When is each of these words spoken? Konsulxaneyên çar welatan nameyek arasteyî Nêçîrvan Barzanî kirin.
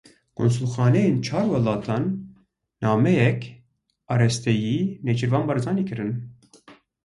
Konsulxaneyên 0.37 1.17
çar 1.27 1.45
welatan 1.51 2.03
nameyek 2.81 3.41
arasteyî 4.13 4.79
Nêçîrvan 5.05 5.43
Barzanî 5.47 5.83
kirin. 5.89 6.11